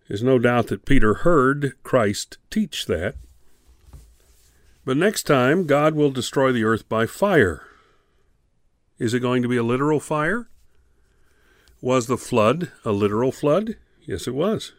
There's 0.07 0.23
no 0.23 0.39
doubt 0.39 0.67
that 0.67 0.85
Peter 0.85 1.15
heard 1.15 1.73
Christ 1.83 2.37
teach 2.49 2.85
that. 2.85 3.15
But 4.85 4.97
next 4.97 5.23
time, 5.23 5.65
God 5.65 5.95
will 5.95 6.11
destroy 6.11 6.51
the 6.51 6.65
earth 6.65 6.89
by 6.89 7.05
fire. 7.05 7.63
Is 8.99 9.13
it 9.13 9.21
going 9.21 9.41
to 9.41 9.47
be 9.47 9.57
a 9.57 9.63
literal 9.63 9.99
fire? 9.99 10.49
Was 11.81 12.07
the 12.07 12.17
flood 12.17 12.71
a 12.83 12.91
literal 12.91 13.31
flood? 13.31 13.75
Yes, 14.01 14.27
it 14.27 14.35
was. 14.35 14.73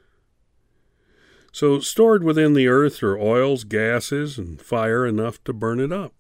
So, 1.53 1.79
stored 1.79 2.25
within 2.25 2.55
the 2.55 2.67
earth 2.67 3.03
are 3.03 3.19
oils, 3.19 3.65
gases, 3.65 4.39
and 4.39 4.61
fire 4.61 5.07
enough 5.07 5.43
to 5.45 5.53
burn 5.53 5.81
it 5.81 5.93
up. 5.93 6.13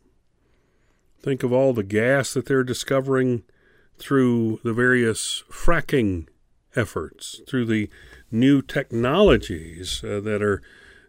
Think 1.21 1.43
of 1.43 1.53
all 1.53 1.73
the 1.73 1.83
gas 1.83 2.35
that 2.35 2.47
they're 2.47 2.62
discovering 2.62 3.43
through 3.99 4.61
the 4.62 4.73
various 4.73 5.43
fracking 5.50 6.29
efforts, 6.76 7.41
through 7.49 7.64
the 7.67 7.88
new 8.31 8.62
technologies 8.62 10.03
uh, 10.05 10.21
that 10.21 10.43
are 10.43 10.62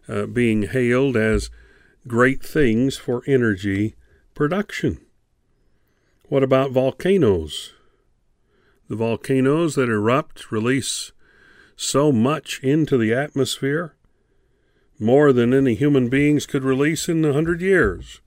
uh, 0.08 0.26
being 0.26 0.62
hailed 0.64 1.16
as 1.16 1.50
great 2.06 2.42
things 2.42 2.96
for 2.96 3.22
energy 3.26 3.94
production. 4.34 4.98
What 6.28 6.42
about 6.42 6.70
volcanoes? 6.70 7.72
The 8.88 8.96
volcanoes 8.96 9.74
that 9.74 9.88
erupt 9.88 10.52
release 10.52 11.12
so 11.76 12.12
much 12.12 12.60
into 12.62 12.96
the 12.96 13.12
atmosphere, 13.12 13.94
more 14.98 15.32
than 15.32 15.52
any 15.52 15.74
human 15.74 16.08
beings 16.08 16.46
could 16.46 16.64
release 16.64 17.08
in 17.08 17.24
a 17.24 17.32
hundred 17.32 17.60
years. 17.60 18.20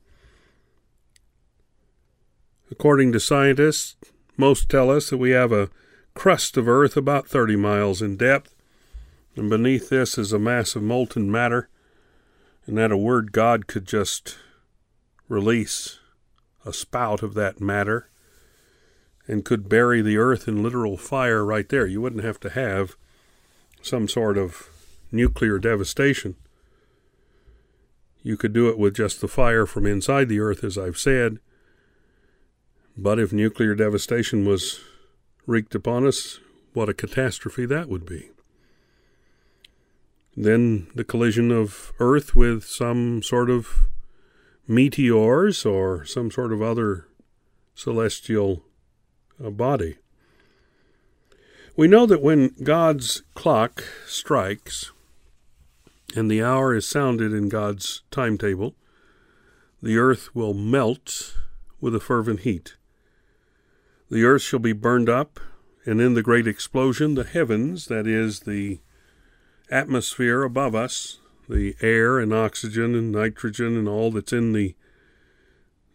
According 2.70 3.12
to 3.14 3.20
scientists, 3.20 3.96
Most 4.38 4.70
tell 4.70 4.90
us 4.90 5.10
that 5.10 5.18
we 5.18 5.32
have 5.32 5.52
a 5.52 5.70
crust 6.14 6.56
of 6.56 6.68
earth 6.68 6.96
about 6.96 7.28
30 7.28 7.58
miles 7.58 8.02
in 8.02 8.16
depth, 8.16 8.56
and 9.36 9.50
beneath 9.50 9.90
this 9.90 10.18
is 10.18 10.32
a 10.32 10.40
mass 10.40 10.76
of 10.76 10.84
molten 10.84 11.30
matter, 11.30 11.68
and 12.70 12.78
that 12.78 12.92
a 12.92 12.98
word 12.98 13.32
God 13.32 13.66
could 13.66 13.88
just 13.88 14.38
release 15.28 15.98
a 16.64 16.72
spout 16.72 17.24
of 17.24 17.34
that 17.34 17.60
matter 17.60 18.12
and 19.28 19.44
could 19.44 19.68
bury 19.68 20.04
the 20.04 20.18
earth 20.18 20.48
in 20.48 20.62
literal 20.62 20.96
fire 20.96 21.44
right 21.44 21.68
there. 21.68 21.88
You 21.88 22.00
wouldn't 22.00 22.24
have 22.24 22.40
to 22.42 22.50
have 22.52 22.96
some 23.82 24.08
sort 24.08 24.38
of 24.38 24.70
nuclear 25.12 25.58
devastation. 25.58 26.36
You 28.22 28.38
could 28.38 28.54
do 28.54 28.70
it 28.70 28.78
with 28.78 28.96
just 28.96 29.20
the 29.20 29.28
fire 29.28 29.66
from 29.66 29.88
inside 29.88 30.30
the 30.30 30.40
earth, 30.40 30.64
as 30.64 30.78
I've 30.78 31.00
said. 31.00 31.40
But 32.96 33.18
if 33.18 33.34
nuclear 33.34 33.74
devastation 33.74 34.46
was 34.46 34.80
wreaked 35.48 35.74
upon 35.74 36.06
us, 36.06 36.40
what 36.74 36.88
a 36.88 36.94
catastrophe 36.94 37.66
that 37.66 37.90
would 37.90 38.06
be. 38.06 38.30
Then 40.42 40.88
the 40.96 41.04
collision 41.04 41.52
of 41.52 41.92
Earth 42.00 42.34
with 42.34 42.64
some 42.64 43.22
sort 43.22 43.50
of 43.50 43.90
meteors 44.66 45.66
or 45.66 46.06
some 46.06 46.32
sort 46.32 46.54
of 46.54 46.62
other 46.62 47.08
celestial 47.76 48.64
uh, 49.44 49.50
body. 49.50 49.98
We 51.76 51.90
know 51.90 52.06
that 52.06 52.22
when 52.22 52.56
God's 52.64 53.22
clock 53.36 53.84
strikes 54.08 54.94
and 56.16 56.32
the 56.32 56.42
hour 56.42 56.74
is 56.74 56.88
sounded 56.88 57.34
in 57.34 57.50
God's 57.50 58.04
timetable, 58.10 58.76
the 59.82 59.98
earth 59.98 60.34
will 60.34 60.54
melt 60.54 61.36
with 61.82 61.94
a 61.94 62.00
fervent 62.00 62.42
heat. 62.42 62.76
The 64.10 64.24
earth 64.24 64.42
shall 64.44 64.60
be 64.60 64.72
burned 64.72 65.10
up, 65.10 65.42
and 65.86 66.00
in 66.00 66.14
the 66.14 66.24
great 66.24 66.48
explosion, 66.48 67.16
the 67.16 67.26
heavens, 67.26 67.88
that 67.88 68.08
is, 68.08 68.42
the 68.42 68.80
atmosphere 69.70 70.44
above 70.44 70.76
us, 70.76 71.20
the 71.48 71.76
air 71.82 72.20
and 72.20 72.34
oxygen 72.34 72.96
and 72.96 73.12
nitrogen 73.12 73.76
and 73.78 73.88
all 73.88 74.12
that's 74.12 74.34
in 74.34 74.54
the 74.54 74.76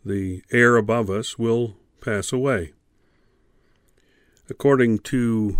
the 0.04 0.42
air 0.52 0.76
above 0.76 1.08
us 1.08 1.38
will 1.38 1.76
pass 2.02 2.30
away. 2.32 2.72
According 4.50 4.98
to 4.98 5.58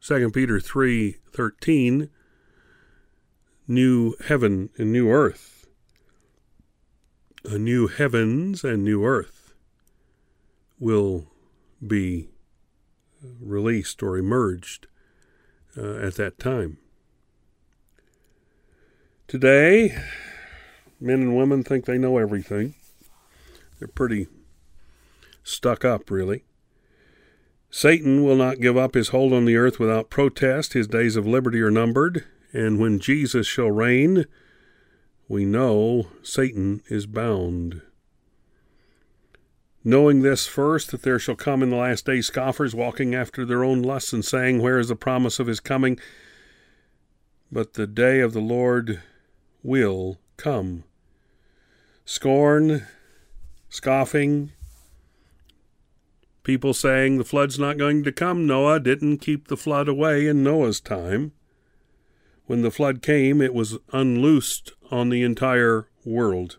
2 0.00 0.30
Peter 0.32 0.58
3:13, 0.58 2.10
new 3.68 4.14
heaven 4.24 4.70
and 4.76 4.92
new 4.92 5.08
earth, 5.10 5.68
a 7.44 7.58
new 7.58 7.86
heavens 7.86 8.64
and 8.64 8.82
new 8.82 9.04
earth 9.04 9.54
will 10.80 11.30
be 11.84 12.30
released 13.40 14.02
or 14.02 14.18
emerged 14.18 14.88
uh, 15.76 15.96
at 15.96 16.14
that 16.14 16.38
time. 16.38 16.78
Today, 19.28 19.96
men 21.00 21.20
and 21.20 21.36
women 21.36 21.62
think 21.62 21.84
they 21.84 21.98
know 21.98 22.18
everything. 22.18 22.74
They're 23.78 23.88
pretty 23.88 24.28
stuck 25.42 25.84
up, 25.84 26.10
really. 26.10 26.44
Satan 27.70 28.24
will 28.24 28.36
not 28.36 28.60
give 28.60 28.76
up 28.76 28.94
his 28.94 29.08
hold 29.08 29.32
on 29.32 29.44
the 29.44 29.56
earth 29.56 29.78
without 29.78 30.10
protest. 30.10 30.72
His 30.72 30.86
days 30.86 31.16
of 31.16 31.26
liberty 31.26 31.60
are 31.60 31.70
numbered, 31.70 32.24
and 32.52 32.78
when 32.78 32.98
Jesus 32.98 33.46
shall 33.46 33.70
reign, 33.70 34.24
we 35.28 35.44
know 35.44 36.06
Satan 36.22 36.82
is 36.88 37.06
bound. 37.06 37.82
Knowing 39.86 40.22
this 40.22 40.48
first, 40.48 40.90
that 40.90 41.02
there 41.02 41.16
shall 41.16 41.36
come 41.36 41.62
in 41.62 41.70
the 41.70 41.76
last 41.76 42.06
day 42.06 42.20
scoffers 42.20 42.74
walking 42.74 43.14
after 43.14 43.44
their 43.44 43.62
own 43.62 43.82
lusts 43.82 44.12
and 44.12 44.24
saying, 44.24 44.60
Where 44.60 44.80
is 44.80 44.88
the 44.88 44.96
promise 44.96 45.38
of 45.38 45.46
his 45.46 45.60
coming? 45.60 45.96
But 47.52 47.74
the 47.74 47.86
day 47.86 48.18
of 48.18 48.32
the 48.32 48.40
Lord 48.40 49.00
will 49.62 50.18
come. 50.36 50.82
Scorn, 52.04 52.84
scoffing, 53.68 54.50
people 56.42 56.74
saying 56.74 57.18
the 57.18 57.24
flood's 57.24 57.56
not 57.56 57.78
going 57.78 58.02
to 58.02 58.10
come. 58.10 58.44
Noah 58.44 58.80
didn't 58.80 59.18
keep 59.18 59.46
the 59.46 59.56
flood 59.56 59.86
away 59.86 60.26
in 60.26 60.42
Noah's 60.42 60.80
time. 60.80 61.30
When 62.46 62.62
the 62.62 62.72
flood 62.72 63.02
came, 63.02 63.40
it 63.40 63.54
was 63.54 63.78
unloosed 63.92 64.72
on 64.90 65.10
the 65.10 65.22
entire 65.22 65.86
world. 66.04 66.58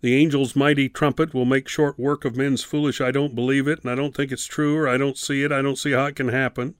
The 0.00 0.20
angel's 0.20 0.56
mighty 0.56 0.88
trumpet 0.88 1.34
will 1.34 1.44
make 1.44 1.68
short 1.68 1.98
work 1.98 2.24
of 2.24 2.36
men's 2.36 2.62
foolish. 2.62 3.00
I 3.00 3.10
don't 3.10 3.34
believe 3.34 3.68
it, 3.68 3.80
and 3.82 3.90
I 3.90 3.94
don't 3.94 4.14
think 4.14 4.32
it's 4.32 4.46
true, 4.46 4.76
or 4.76 4.88
I 4.88 4.96
don't 4.96 5.18
see 5.18 5.42
it. 5.42 5.52
I 5.52 5.60
don't 5.60 5.76
see 5.76 5.92
how 5.92 6.06
it 6.06 6.16
can 6.16 6.28
happen. 6.28 6.74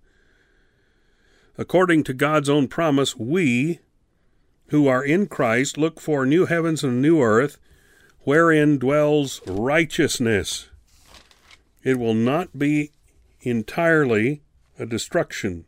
According 1.58 2.04
to 2.04 2.14
God's 2.14 2.48
own 2.48 2.68
promise, 2.68 3.16
we 3.16 3.80
who 4.68 4.86
are 4.86 5.04
in 5.04 5.26
Christ 5.26 5.76
look 5.76 6.00
for 6.00 6.24
new 6.24 6.46
heavens 6.46 6.82
and 6.82 6.92
a 6.94 6.96
new 6.96 7.20
earth 7.20 7.58
wherein 8.20 8.78
dwells 8.78 9.40
righteousness. 9.46 10.68
It 11.82 11.98
will 11.98 12.14
not 12.14 12.58
be 12.58 12.92
entirely 13.42 14.42
a 14.78 14.86
destruction. 14.86 15.66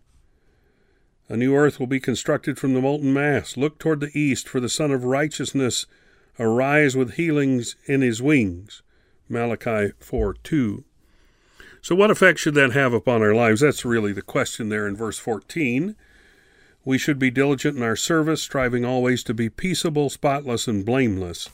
A 1.29 1.37
new 1.37 1.55
earth 1.55 1.81
will 1.81 1.87
be 1.87 2.01
constructed 2.01 2.59
from 2.59 2.75
the 2.75 2.81
molten 2.81 3.13
mass. 3.13 3.57
Look 3.57 3.79
toward 3.79 4.01
the 4.01 4.17
east, 4.19 4.49
for 4.49 4.61
the 4.61 4.69
Sun 4.69 4.91
of 4.91 5.05
Righteousness 5.05 5.87
arise 6.39 6.97
with 6.97 7.15
healings 7.15 7.77
in 7.87 8.01
his 8.01 8.23
wings. 8.23 8.83
Malachi 9.29 9.93
4 9.99 10.35
2. 10.35 10.85
So, 11.81 11.95
what 11.95 12.11
effect 12.11 12.39
should 12.39 12.55
that 12.55 12.73
have 12.73 12.93
upon 12.93 13.23
our 13.23 13.35
lives? 13.35 13.61
That's 13.61 13.85
really 13.85 14.13
the 14.13 14.23
question 14.23 14.69
there 14.69 14.87
in 14.87 14.97
verse 14.97 15.19
14. 15.19 15.97
We 16.85 16.99
should 16.99 17.19
be 17.19 17.31
diligent 17.31 17.77
in 17.77 17.83
our 17.83 17.97
service, 17.97 18.43
striving 18.43 18.85
always 18.85 19.23
to 19.25 19.35
be 19.35 19.49
peaceable, 19.49 20.11
spotless, 20.11 20.67
and 20.67 20.85
blameless. 20.85 21.49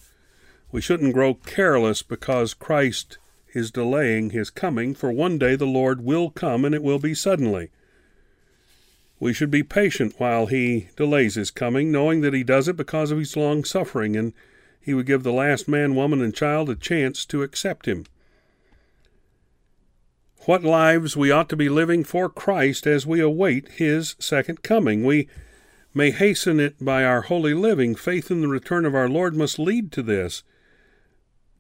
We 0.70 0.80
shouldn't 0.80 1.14
grow 1.14 1.34
careless 1.34 2.02
because 2.02 2.54
Christ 2.54 3.18
is 3.54 3.70
delaying 3.70 4.30
his 4.30 4.50
coming, 4.50 4.94
for 4.94 5.10
one 5.10 5.38
day 5.38 5.56
the 5.56 5.66
Lord 5.66 6.04
will 6.04 6.30
come 6.30 6.64
and 6.64 6.74
it 6.74 6.82
will 6.82 6.98
be 6.98 7.14
suddenly. 7.14 7.70
We 9.20 9.32
should 9.32 9.50
be 9.50 9.62
patient 9.62 10.14
while 10.18 10.46
he 10.46 10.88
delays 10.96 11.34
his 11.34 11.50
coming, 11.50 11.90
knowing 11.90 12.20
that 12.20 12.34
he 12.34 12.44
does 12.44 12.68
it 12.68 12.76
because 12.76 13.10
of 13.10 13.18
his 13.18 13.36
long 13.36 13.64
suffering 13.64 14.16
and 14.16 14.32
he 14.88 14.94
would 14.94 15.05
give 15.05 15.22
the 15.22 15.31
last 15.31 15.68
man, 15.68 15.94
woman, 15.94 16.22
and 16.22 16.35
child 16.35 16.70
a 16.70 16.74
chance 16.74 17.27
to 17.27 17.42
accept 17.42 17.87
him. 17.87 18.07
What 20.46 20.64
lives 20.64 21.14
we 21.14 21.31
ought 21.31 21.51
to 21.51 21.57
be 21.57 21.68
living 21.68 22.05
for 22.05 22.31
Christ 22.31 22.87
as 22.87 23.07
we 23.07 23.20
await 23.20 23.68
his 23.72 24.16
second 24.18 24.62
coming. 24.62 25.05
We 25.05 25.29
may 25.92 26.11
hasten 26.11 26.59
it 26.59 26.83
by 26.83 27.05
our 27.05 27.20
holy 27.20 27.53
living. 27.53 27.96
Faith 27.96 28.31
in 28.31 28.40
the 28.40 28.48
return 28.48 28.87
of 28.87 28.94
our 28.94 29.11
Lord 29.11 29.37
must 29.37 29.59
lead 29.59 29.92
to 29.92 30.03
this. 30.03 30.42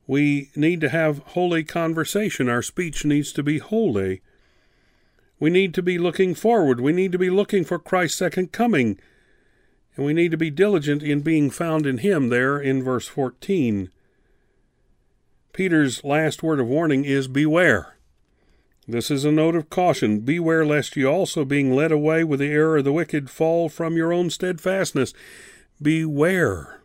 We 0.06 0.48
need 0.56 0.80
to 0.80 0.88
have 0.88 1.18
holy 1.18 1.64
conversation. 1.64 2.48
Our 2.48 2.62
speech 2.62 3.04
needs 3.04 3.30
to 3.34 3.42
be 3.42 3.58
holy. 3.58 4.22
We 5.38 5.50
need 5.50 5.74
to 5.74 5.82
be 5.82 5.98
looking 5.98 6.34
forward. 6.34 6.80
We 6.80 6.94
need 6.94 7.12
to 7.12 7.18
be 7.18 7.28
looking 7.28 7.66
for 7.66 7.78
Christ's 7.78 8.16
second 8.16 8.52
coming 8.52 8.98
and 9.98 10.06
we 10.06 10.14
need 10.14 10.30
to 10.30 10.36
be 10.36 10.48
diligent 10.48 11.02
in 11.02 11.22
being 11.22 11.50
found 11.50 11.84
in 11.84 11.98
Him 11.98 12.28
there 12.28 12.60
in 12.60 12.84
verse 12.84 13.08
14. 13.08 13.90
Peter's 15.52 16.04
last 16.04 16.40
word 16.40 16.60
of 16.60 16.68
warning 16.68 17.04
is 17.04 17.26
beware. 17.26 17.96
This 18.86 19.10
is 19.10 19.24
a 19.24 19.32
note 19.32 19.56
of 19.56 19.70
caution. 19.70 20.20
Beware 20.20 20.64
lest 20.64 20.94
you 20.94 21.08
also, 21.08 21.44
being 21.44 21.74
led 21.74 21.90
away 21.90 22.22
with 22.22 22.38
the 22.38 22.46
error 22.46 22.76
of 22.76 22.84
the 22.84 22.92
wicked, 22.92 23.28
fall 23.28 23.68
from 23.68 23.96
your 23.96 24.12
own 24.12 24.30
steadfastness. 24.30 25.12
Beware. 25.82 26.80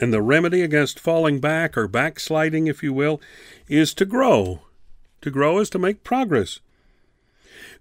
And 0.00 0.12
the 0.12 0.22
remedy 0.22 0.62
against 0.62 1.00
falling 1.00 1.40
back, 1.40 1.76
or 1.76 1.88
backsliding, 1.88 2.68
if 2.68 2.84
you 2.84 2.92
will, 2.92 3.20
is 3.68 3.94
to 3.94 4.04
grow. 4.04 4.60
To 5.22 5.30
grow 5.32 5.58
is 5.58 5.68
to 5.70 5.78
make 5.80 6.04
progress. 6.04 6.60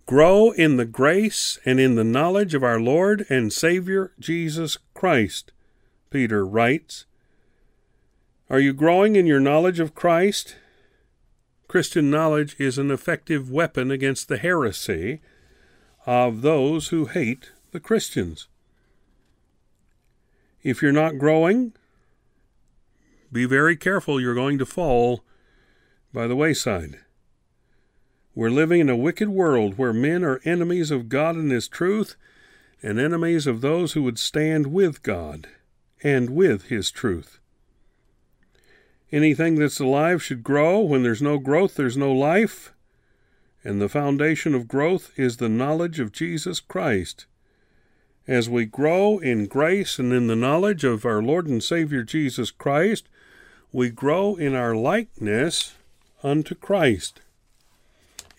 Grow 0.09 0.49
in 0.49 0.77
the 0.77 0.87
grace 0.87 1.59
and 1.65 1.79
in 1.79 1.93
the 1.93 2.03
knowledge 2.03 2.55
of 2.55 2.63
our 2.63 2.79
Lord 2.79 3.27
and 3.29 3.53
Savior 3.53 4.11
Jesus 4.19 4.79
Christ, 4.95 5.51
Peter 6.09 6.43
writes. 6.43 7.05
Are 8.49 8.59
you 8.59 8.73
growing 8.73 9.15
in 9.15 9.27
your 9.27 9.39
knowledge 9.39 9.79
of 9.79 9.93
Christ? 9.93 10.55
Christian 11.67 12.09
knowledge 12.09 12.55
is 12.57 12.79
an 12.79 12.89
effective 12.89 13.51
weapon 13.51 13.91
against 13.91 14.29
the 14.29 14.39
heresy 14.39 15.21
of 16.07 16.41
those 16.41 16.87
who 16.87 17.05
hate 17.05 17.51
the 17.69 17.79
Christians. 17.79 18.47
If 20.63 20.81
you're 20.81 20.91
not 20.91 21.19
growing, 21.19 21.73
be 23.31 23.45
very 23.45 23.75
careful, 23.75 24.19
you're 24.19 24.33
going 24.33 24.57
to 24.57 24.65
fall 24.65 25.23
by 26.11 26.25
the 26.25 26.35
wayside. 26.35 26.97
We're 28.35 28.49
living 28.49 28.79
in 28.79 28.89
a 28.89 28.95
wicked 28.95 29.29
world 29.29 29.77
where 29.77 29.93
men 29.93 30.23
are 30.23 30.41
enemies 30.45 30.91
of 30.91 31.09
God 31.09 31.35
and 31.35 31.51
His 31.51 31.67
truth, 31.67 32.15
and 32.81 32.99
enemies 32.99 33.47
of 33.47 33.61
those 33.61 33.93
who 33.93 34.03
would 34.03 34.19
stand 34.19 34.67
with 34.67 35.03
God 35.03 35.47
and 36.03 36.29
with 36.29 36.65
His 36.65 36.91
truth. 36.91 37.39
Anything 39.11 39.55
that's 39.55 39.79
alive 39.79 40.21
should 40.21 40.43
grow. 40.43 40.79
When 40.79 41.03
there's 41.03 41.21
no 41.21 41.39
growth, 41.39 41.75
there's 41.75 41.97
no 41.97 42.13
life. 42.13 42.73
And 43.63 43.81
the 43.81 43.89
foundation 43.89 44.53
of 44.53 44.67
growth 44.67 45.11
is 45.17 45.37
the 45.37 45.49
knowledge 45.49 45.99
of 45.99 46.11
Jesus 46.11 46.59
Christ. 46.59 47.25
As 48.27 48.47
we 48.47 48.65
grow 48.65 49.17
in 49.17 49.47
grace 49.47 49.97
and 49.97 50.13
in 50.13 50.27
the 50.27 50.35
knowledge 50.35 50.83
of 50.83 51.03
our 51.03 51.21
Lord 51.21 51.47
and 51.47 51.63
Savior 51.63 52.03
Jesus 52.03 52.51
Christ, 52.51 53.09
we 53.71 53.89
grow 53.89 54.35
in 54.35 54.53
our 54.53 54.75
likeness 54.75 55.73
unto 56.23 56.53
Christ. 56.53 57.21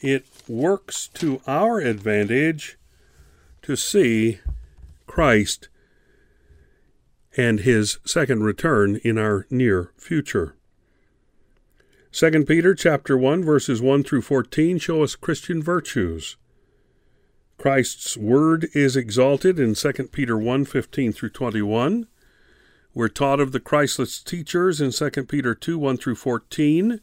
It 0.01 0.25
works 0.49 1.09
to 1.15 1.43
our 1.47 1.79
advantage 1.79 2.79
to 3.63 3.77
see 3.77 4.41
Christ 5.07 5.69
and 7.37 7.61
his 7.61 7.99
second 8.05 8.43
return 8.43 8.97
in 9.05 9.19
our 9.19 9.47
near 9.51 9.93
future. 9.97 10.57
2 12.13 12.45
Peter 12.45 12.75
chapter 12.75 13.17
1 13.17 13.45
verses 13.45 13.83
1 13.83 14.03
through 14.03 14.23
14 14.23 14.79
show 14.79 15.03
us 15.03 15.15
Christian 15.15 15.63
virtues. 15.63 16.37
Christ's 17.59 18.17
word 18.17 18.69
is 18.73 18.97
exalted 18.97 19.61
in 19.61 19.75
2 19.75 20.11
Peter 20.11 20.37
1:15 20.37 21.13
through 21.13 21.29
21. 21.29 22.07
We're 22.95 23.09
taught 23.09 23.39
of 23.39 23.53
the 23.53 23.61
Christless 23.61 24.23
teachers 24.23 24.81
in 24.81 24.93
2 24.93 25.27
Peter 25.27 25.55
2 25.55 25.79
1 25.79 25.99
through 25.99 26.15
14. 26.15 27.01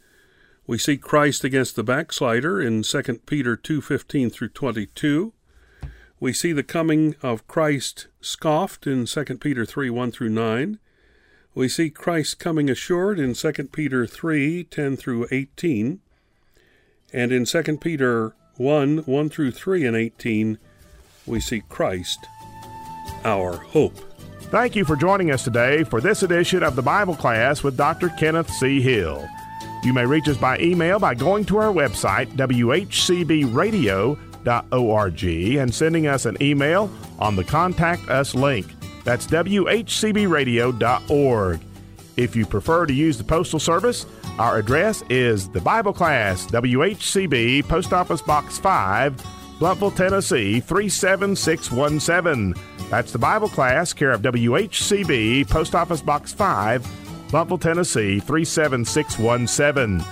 We 0.67 0.77
see 0.77 0.97
Christ 0.97 1.45
against 1.45 1.77
the 1.77 1.83
backslider 1.83 2.61
in 2.61 2.83
2 2.83 3.25
Peter 3.25 3.55
2:15 3.55 4.29
through 4.29 4.49
22. 4.49 5.31
We 6.19 6.33
see 6.33 6.51
the 6.51 6.63
coming 6.63 7.15
of 7.23 7.47
Christ 7.47 8.07
scoffed 8.19 8.85
in 8.85 9.05
2 9.05 9.39
Peter 9.39 9.65
3 9.65 9.89
1 9.89 10.11
through 10.11 10.29
9. 10.29 10.79
We 11.55 11.69
see 11.69 11.89
Christ 11.89 12.37
coming 12.37 12.69
assured 12.69 13.17
in 13.17 13.33
2 13.33 13.71
Peter 13.71 14.05
3 14.05 14.65
10 14.65 14.97
through 14.97 15.27
18. 15.31 16.01
And 17.13 17.31
in 17.31 17.45
2 17.45 17.77
Peter 17.77 18.35
1 18.57 18.97
1 18.97 19.29
through 19.29 19.51
3 19.51 19.85
and 19.85 19.95
18, 19.95 20.57
we 21.25 21.39
see 21.39 21.61
Christ, 21.69 22.19
our 23.23 23.55
hope. 23.55 23.95
Thank 24.49 24.75
you 24.75 24.83
for 24.83 24.97
joining 24.97 25.31
us 25.31 25.43
today 25.43 25.85
for 25.85 26.01
this 26.01 26.23
edition 26.23 26.61
of 26.61 26.75
the 26.75 26.81
Bible 26.81 27.15
class 27.15 27.63
with 27.63 27.77
Dr. 27.77 28.09
Kenneth 28.09 28.49
C. 28.49 28.81
Hill. 28.81 29.29
You 29.87 29.93
may 29.93 30.05
reach 30.05 30.27
us 30.27 30.35
by 30.35 30.59
email 30.59 30.99
by 30.99 31.15
going 31.15 31.45
to 31.45 31.59
our 31.59 31.71
website, 31.71 32.27
whcbradio.org, 32.35 35.23
and 35.57 35.73
sending 35.73 36.07
us 36.07 36.25
an 36.25 36.35
email 36.41 36.91
on 37.19 37.37
the 37.37 37.45
Contact 37.45 38.09
Us 38.09 38.35
link. 38.35 38.67
That's 39.05 39.25
WHCBradio.org. 39.27 41.61
If 42.17 42.35
you 42.35 42.45
prefer 42.45 42.85
to 42.85 42.93
use 42.93 43.17
the 43.17 43.23
Postal 43.23 43.61
Service, 43.61 44.05
our 44.37 44.57
address 44.57 45.05
is 45.09 45.47
the 45.47 45.61
Bible 45.61 45.93
Class, 45.93 46.47
WHCB, 46.47 47.65
Post 47.69 47.93
Office 47.93 48.21
Box 48.21 48.59
5, 48.59 49.15
Blountville, 49.57 49.95
Tennessee 49.95 50.59
37617. 50.59 52.55
That's 52.89 53.13
the 53.13 53.19
Bible 53.19 53.47
Class, 53.47 53.93
care 53.93 54.11
of 54.11 54.21
WHCB, 54.21 55.49
Post 55.49 55.75
Office 55.75 56.01
Box 56.01 56.33
5, 56.33 57.06
Blountville, 57.27 57.59
Tennessee 57.59 58.19
37617. 58.19 60.03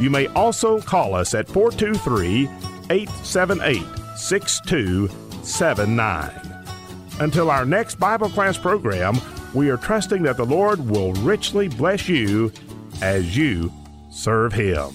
You 0.00 0.08
may 0.10 0.26
also 0.28 0.80
call 0.80 1.14
us 1.14 1.34
at 1.34 1.48
423 1.48 2.48
878 2.90 3.82
6279. 4.16 6.30
Until 7.20 7.50
our 7.50 7.64
next 7.64 8.00
Bible 8.00 8.28
class 8.28 8.58
program, 8.58 9.20
we 9.54 9.70
are 9.70 9.76
trusting 9.76 10.24
that 10.24 10.36
the 10.36 10.44
Lord 10.44 10.88
will 10.88 11.12
richly 11.14 11.68
bless 11.68 12.08
you 12.08 12.50
as 13.00 13.36
you 13.36 13.72
serve 14.10 14.52
Him. 14.52 14.92